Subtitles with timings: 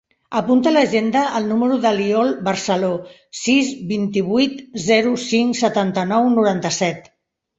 [0.37, 2.89] Apunta a l'agenda el número de l'Iol Barcelo:
[3.41, 7.09] sis, vint-i-vuit, zero, cinc, setanta-nou, noranta-set.